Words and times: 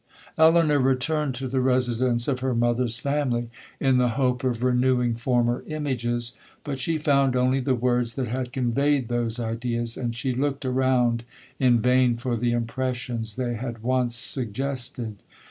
'Elinor 0.35 0.79
returned 0.79 1.35
to 1.35 1.47
the 1.47 1.61
residence 1.61 2.27
of 2.27 2.39
her 2.39 2.55
mother's 2.55 2.97
family 2.97 3.51
in 3.79 3.99
the 3.99 4.09
hope 4.17 4.43
of 4.43 4.63
renewing 4.63 5.13
former 5.13 5.63
images, 5.67 6.33
but 6.63 6.79
she 6.79 6.97
found 6.97 7.35
only 7.35 7.59
the 7.59 7.75
words 7.75 8.15
that 8.15 8.27
had 8.27 8.51
conveyed 8.51 9.09
those 9.09 9.39
ideas, 9.39 9.95
and 9.97 10.15
she 10.15 10.33
looked 10.33 10.65
around 10.65 11.23
in 11.59 11.79
vain 11.79 12.15
for 12.15 12.35
the 12.35 12.51
impressions 12.51 13.35
they 13.35 13.53
had 13.53 13.83
once 13.83 14.15
suggested. 14.15 15.17